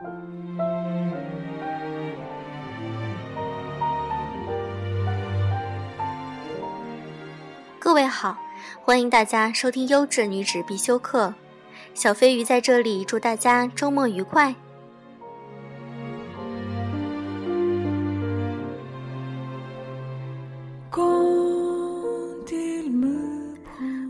[0.00, 0.06] 各
[7.92, 8.38] 位好，
[8.80, 11.34] 欢迎大家收听优质女子必修课。
[11.92, 14.54] 小飞鱼在这里祝大家周末愉快。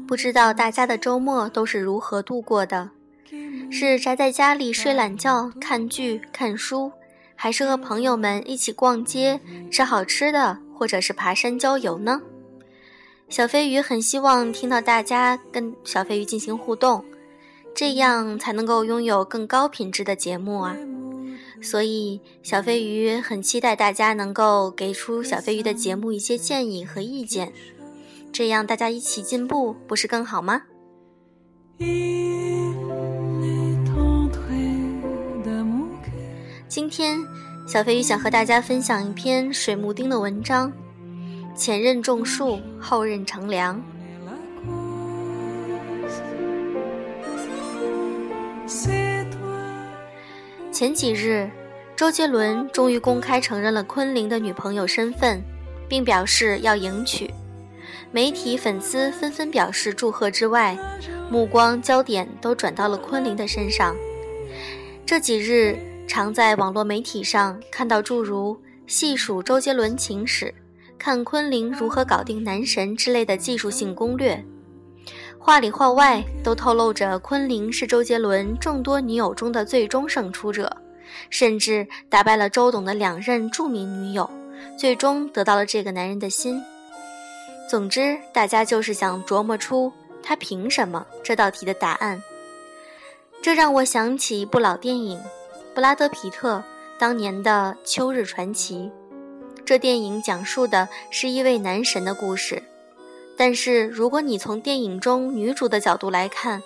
[0.06, 2.90] 不知道大家的周末都是如何度过的？
[3.70, 6.90] 是宅在家里睡懒觉、看剧、看书，
[7.36, 12.20] 还是和朋友们一起逛街、吃好吃的，或者是爬山郊游呢？
[13.28, 17.04] 小飞鱼很希望听到大家跟小飞鱼进行互动，
[17.74, 20.76] 这样才能够拥有更高品质的节目啊！
[21.62, 27.52] 所以小飞鱼很期待大家能够给出小飞鱼的节目一些建议和意见。
[28.32, 30.62] 这样大家一起进步，不是更好吗？
[36.70, 37.18] 今天，
[37.66, 40.72] 小飞鱼想和大家分享一篇水木丁的文章：
[41.52, 43.82] 前任种树，后任乘凉。
[50.70, 51.50] 前几日，
[51.96, 55.42] 周杰伦终于公开承认了昆凌的女朋友身份，
[55.88, 57.28] 并表示要迎娶。
[58.12, 60.78] 媒体、粉丝纷纷表示祝贺之外，
[61.28, 63.96] 目光焦点都转到了昆凌的身上。
[65.04, 65.76] 这几日，
[66.10, 70.52] 常在网络媒体上看到诸如细数周杰伦情史、
[70.98, 74.44] 看昆凌如何搞定男神之类的技术性攻略，
[75.38, 80.76] 话里话外都透露着昆凌是周杰伦众多女友中的最终胜出者，
[81.30, 84.28] 甚至打败了周董的两任著名女友，
[84.76, 86.60] 最终得到了这个男人的心。
[87.70, 89.92] 总之，大家就是想琢磨出
[90.24, 92.20] 他凭什么这道题的答案。
[93.40, 95.16] 这让我想起一部老电影，
[95.72, 96.62] 布拉德皮特
[96.98, 98.90] 当年的《秋日传奇》。
[99.64, 102.60] 这电影讲述的是一位男神的故事，
[103.36, 106.60] 但是如果你从电影中女主的角度来看，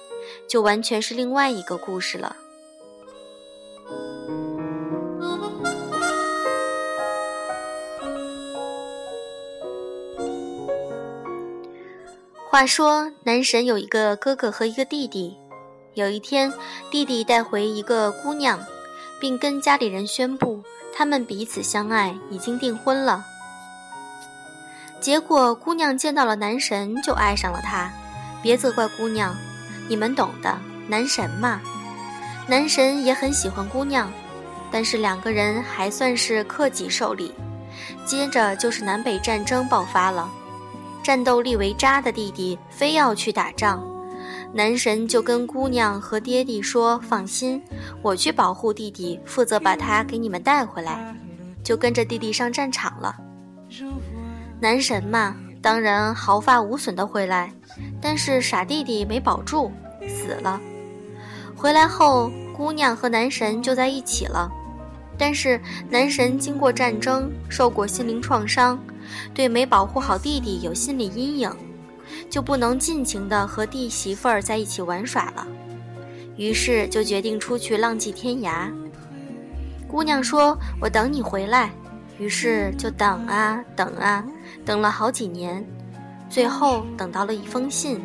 [0.48, 2.34] 就完全是另外一个故事了。
[12.48, 15.36] 话说，男神有一个哥哥和一个弟弟。
[15.94, 16.52] 有一天，
[16.90, 18.58] 弟弟带回一个姑娘，
[19.24, 20.62] 并跟家里人宣布
[20.94, 23.24] 他们彼此相爱，已经订婚了。
[25.00, 27.90] 结果，姑娘见到了男神就爱上了他。
[28.42, 29.34] 别责怪姑娘，
[29.88, 30.58] 你们懂的，
[30.88, 31.58] 男神嘛。
[32.46, 34.12] 男神也很喜欢姑娘，
[34.70, 37.32] 但是两个人还算是克己受礼。
[38.04, 40.30] 接着就是南北战争爆发了。
[41.02, 43.82] 战斗力为渣的弟弟非要去打仗，
[44.54, 47.60] 男神就跟姑娘和爹地说：“放心，
[48.00, 51.14] 我去保护弟弟，负责把他给你们带回来。”
[51.64, 53.16] 就跟着弟弟上战场了。
[54.60, 57.52] 男神嘛，当然毫发无损的回来，
[58.00, 59.72] 但是傻弟弟没保住，
[60.06, 60.60] 死了。
[61.56, 64.48] 回来后，姑娘和男神就在一起了，
[65.18, 65.60] 但是
[65.90, 68.78] 男神经过战争，受过心灵创伤。
[69.34, 71.50] 对没保护好弟弟有心理阴影，
[72.30, 75.46] 就不能尽情的和弟媳妇儿在一起玩耍了，
[76.36, 78.72] 于是就决定出去浪迹天涯。
[79.88, 81.70] 姑娘说：“我等你回来。”
[82.18, 84.24] 于是就等啊等啊，
[84.64, 85.66] 等了好几年，
[86.28, 88.00] 最后等到了一封信。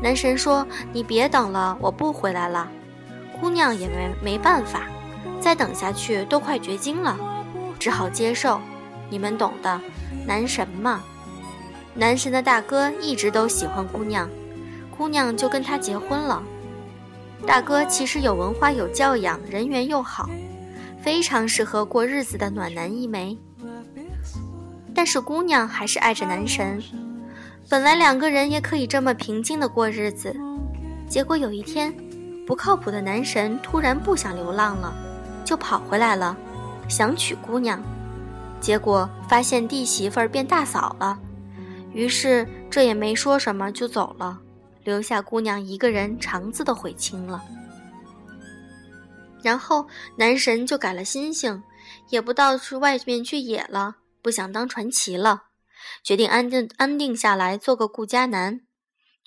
[0.00, 2.68] 男神说：“你别等了，我不回来了。”
[3.40, 4.82] 姑娘也没没办法，
[5.40, 7.16] 再等下去都快绝经了，
[7.78, 8.60] 只好接受。
[9.10, 9.80] 你们懂的。
[10.26, 11.02] 男神嘛，
[11.94, 14.28] 男神的大哥一直都喜欢姑娘，
[14.96, 16.42] 姑娘就跟他结婚了。
[17.46, 20.28] 大哥其实有文化、有教养，人缘又好，
[21.02, 23.36] 非常适合过日子的暖男一枚。
[24.94, 26.82] 但是姑娘还是爱着男神，
[27.68, 30.36] 本来两个人也可以这么平静的过日子，
[31.08, 31.94] 结果有一天，
[32.46, 34.92] 不靠谱的男神突然不想流浪了，
[35.44, 36.36] 就跑回来了，
[36.88, 37.80] 想娶姑娘。
[38.60, 41.16] 结果发现弟媳妇儿变大嫂了，
[41.92, 44.40] 于是这也没说什么就走了，
[44.84, 47.42] 留下姑娘一个人肠子都悔青了。
[49.42, 49.86] 然后
[50.16, 51.62] 男神就改了心性，
[52.10, 55.44] 也不到处外面去野了，不想当传奇了，
[56.02, 58.60] 决定安定安定下来做个顾家男，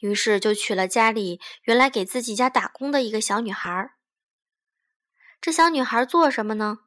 [0.02, 3.92] 于是就娶了家里原来给自己家打工的一个小女孩。
[5.40, 6.80] 这小女孩做什么呢？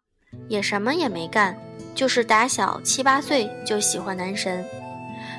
[0.48, 1.58] 也什么也没干。
[1.94, 4.64] 就是打小七八岁就喜欢男神，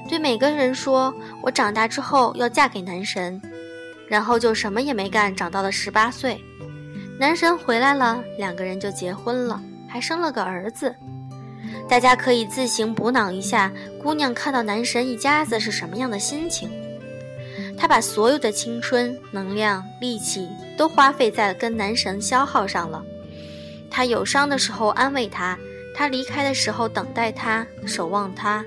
[0.07, 3.41] 对每个人说：“我长大之后要嫁给男神。”
[4.07, 6.39] 然后就什么也没干，长到了十八岁，
[7.19, 9.59] 男神回来了，两个人就结婚了，
[9.89, 10.95] 还生了个儿子。
[11.89, 13.71] 大家可以自行补脑一下，
[14.01, 16.69] 姑娘看到男神一家子是什么样的心情。
[17.75, 20.47] 她把所有的青春、能量、力气
[20.77, 23.03] 都花费在跟男神消耗上了。
[23.89, 25.57] 她有伤的时候安慰他，
[25.95, 28.63] 他离开的时候等待他、守望他，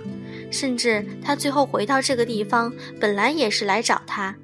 [0.50, 4.35] 甚至他最后回到这个地方，本来也是来找他，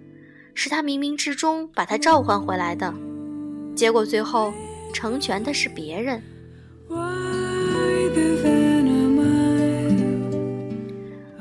[0.55, 2.93] 是他冥冥之中把他召唤回来的。
[3.75, 4.53] 结果最后
[4.93, 6.23] 成全的是别人。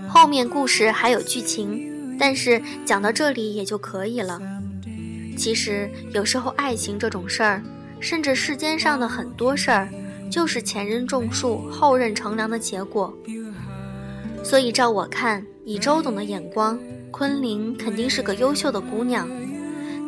[0.07, 4.39] 后面故事还有剧情，但是讲到这里也就可以了。
[5.35, 7.61] 其实有时候爱情这种事儿，
[7.99, 9.89] 甚至世间上的很多事儿，
[10.29, 13.13] 就是前人种树，后人乘凉的结果。
[14.43, 16.77] 所以照我看，以周董的眼光，
[17.09, 19.27] 昆凌肯定是个优秀的姑娘。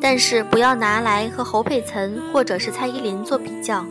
[0.02, 3.84] 但是不要拿来和侯佩岑或者是蔡依林做比较，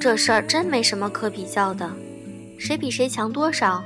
[0.00, 1.88] 这事儿真没什么可比较的，
[2.58, 3.84] 谁比谁强多少？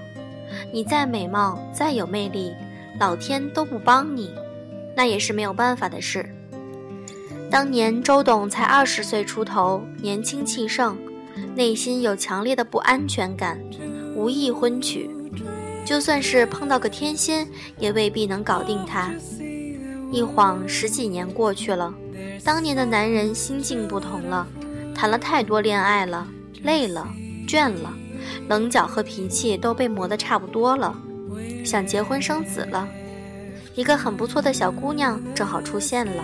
[0.72, 2.54] 你再美貌，再有魅力，
[2.98, 4.30] 老天都不帮你，
[4.96, 6.24] 那也是没有办法的事。
[7.50, 10.96] 当年周董才二十岁出头，年轻气盛，
[11.54, 13.60] 内心有强烈的不安全感，
[14.14, 15.10] 无意婚娶，
[15.84, 17.46] 就算是碰到个天仙，
[17.78, 19.12] 也未必能搞定他。
[20.10, 21.92] 一晃十几年过去了，
[22.44, 24.46] 当年的男人心境不同了，
[24.94, 26.26] 谈了太多恋爱了，
[26.62, 27.08] 累了，
[27.48, 27.92] 倦了。
[28.48, 30.94] 棱角和脾气都被磨得差不多了，
[31.64, 32.88] 想结婚生子了。
[33.74, 36.22] 一个很不错的小姑娘正好出现了，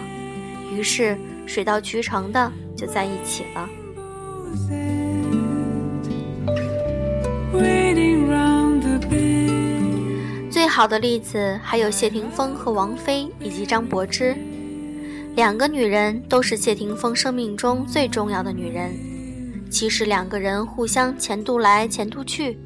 [0.71, 3.69] 于是水到渠成的就在一起了。
[10.79, 14.37] 好的例子还有谢霆锋和王菲以及张柏芝，
[15.35, 18.97] 两个女人都是谢霆锋生命中最重要的女人。
[19.69, 22.57] 其实两个人互相前度来前度去，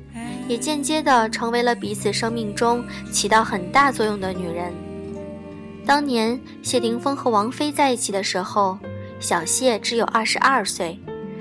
[0.46, 4.70] 也间接的成为了彼此生命中起到很大作用的女人。
[5.86, 8.78] 当年谢霆锋和王菲在一起的时候，
[9.20, 11.00] 小谢只有二十二岁，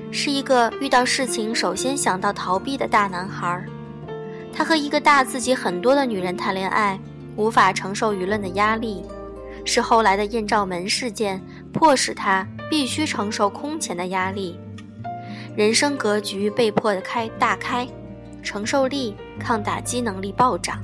[0.10, 3.62] 是一个遇到事情首先想到逃避的大男孩。
[4.54, 7.00] 他和一个大自己很多的女人谈恋爱，
[7.36, 9.04] 无法承受舆论的压力，
[9.66, 11.42] 是后来的艳照门事件
[11.74, 14.60] 迫使他必须承受空前的压力。
[15.56, 17.88] 人生格局被迫的开大开，
[18.44, 20.80] 承受力、抗打击能力暴涨，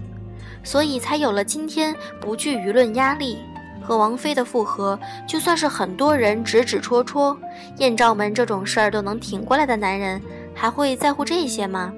[0.64, 3.38] 所以才有了今天不惧舆论压力。
[3.82, 7.38] 和王菲的复合，就算是很多人指指戳戳，
[7.78, 10.22] 艳照门这种事儿都能挺过来的男人，
[10.54, 11.94] 还会在乎这些吗？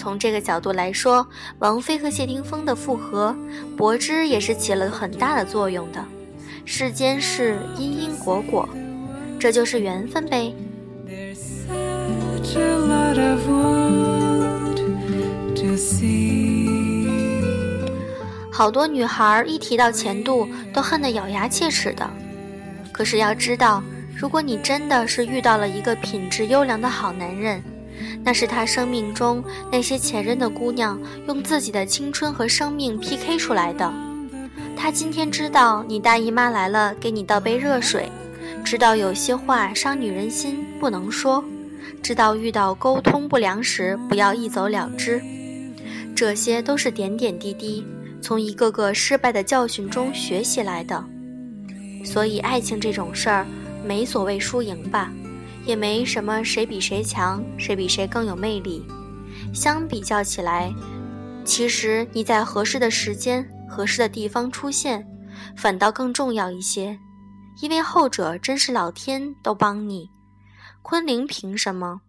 [0.00, 1.26] 从这个角度来说，
[1.58, 3.36] 王菲和谢霆锋的复合，
[3.76, 6.02] 柏芝也是起了很大的作用的。
[6.64, 8.66] 世间事因因果果，
[9.38, 10.54] 这就是缘分呗。
[18.50, 22.08] 好多女孩一提到前度都恨得咬牙切齿的，
[22.90, 23.82] 可是要知道，
[24.16, 27.62] 如果你真的是遇到了一个品质优良的好男人，
[28.22, 33.92] 那是他生命中那些前任的姑娘用自己的青春和生命 PK 出来的。
[34.76, 38.10] 他今天知道你大姨妈来了，给你倒杯热水，
[38.64, 41.42] 知道有些话伤女人心不能说。
[42.02, 45.20] 知道遇到沟通不良时不要一走了之，
[46.14, 47.84] 这些都是点点滴滴
[48.22, 51.04] 从一个个失败的教训中学习来的。
[52.02, 53.46] 所以爱情这种事儿，
[53.84, 55.12] 没所谓输赢吧，
[55.64, 58.84] 也没什么谁比谁强，谁比谁更有魅力。
[59.54, 60.72] 相比较起来，
[61.44, 65.06] 其实你在合适的时间、合适的地方出现，
[65.56, 66.98] 反倒更重要一些，
[67.60, 70.08] 因为后者真是老天都帮你。
[70.82, 72.00] 昆凌凭什么？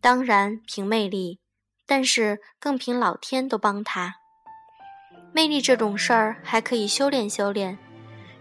[0.00, 1.40] 当然凭魅力，
[1.86, 4.16] 但是更凭老天都帮他。
[5.32, 7.78] 魅力这种事儿还可以修炼修炼，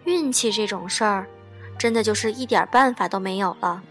[0.05, 1.27] 运气这种事儿，
[1.77, 3.83] 真的就是一点办法都没有了。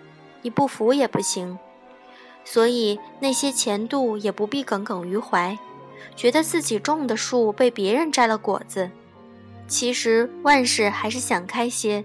[0.46, 1.58] 你不服也不行。
[2.44, 5.58] 所以那些前度也不必耿耿于怀，
[6.14, 8.88] 觉得自己种的树被别人摘了果子。
[9.66, 12.04] 其实万事还是想开些，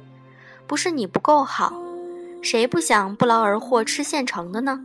[0.65, 1.71] 不是你不够好。
[2.41, 4.83] 谁不想不劳而获吃现成的呢？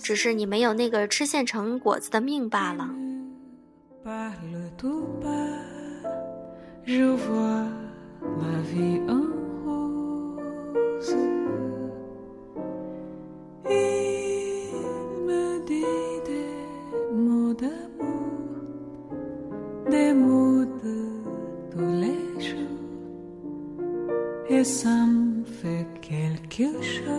[0.00, 2.88] 只是你没有那个吃现成果子的命罢了。
[25.62, 27.16] fait quelque chose.